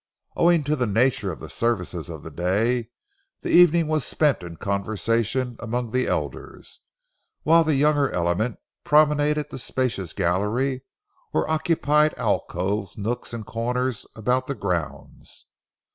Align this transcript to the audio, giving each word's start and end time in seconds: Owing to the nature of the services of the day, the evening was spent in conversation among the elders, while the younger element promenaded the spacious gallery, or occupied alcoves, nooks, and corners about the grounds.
Owing 0.35 0.63
to 0.63 0.75
the 0.75 0.87
nature 0.87 1.31
of 1.31 1.39
the 1.39 1.47
services 1.47 2.09
of 2.09 2.23
the 2.23 2.31
day, 2.31 2.89
the 3.41 3.51
evening 3.51 3.87
was 3.87 4.03
spent 4.03 4.41
in 4.41 4.55
conversation 4.57 5.57
among 5.59 5.91
the 5.91 6.07
elders, 6.07 6.79
while 7.43 7.63
the 7.63 7.75
younger 7.75 8.09
element 8.09 8.57
promenaded 8.83 9.51
the 9.51 9.59
spacious 9.59 10.13
gallery, 10.13 10.81
or 11.33 11.47
occupied 11.47 12.15
alcoves, 12.17 12.97
nooks, 12.97 13.31
and 13.31 13.45
corners 13.45 14.07
about 14.15 14.47
the 14.47 14.55
grounds. 14.55 15.45